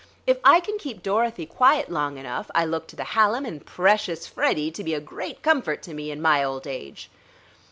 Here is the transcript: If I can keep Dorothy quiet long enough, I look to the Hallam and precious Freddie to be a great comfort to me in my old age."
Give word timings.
If 0.25 0.39
I 0.43 0.61
can 0.61 0.79
keep 0.79 1.03
Dorothy 1.03 1.45
quiet 1.45 1.91
long 1.91 2.17
enough, 2.17 2.49
I 2.55 2.65
look 2.65 2.87
to 2.87 2.95
the 2.95 3.03
Hallam 3.03 3.45
and 3.45 3.63
precious 3.63 4.25
Freddie 4.25 4.71
to 4.71 4.83
be 4.83 4.95
a 4.95 4.99
great 4.99 5.43
comfort 5.43 5.83
to 5.83 5.93
me 5.93 6.09
in 6.09 6.23
my 6.23 6.43
old 6.43 6.65
age." 6.65 7.11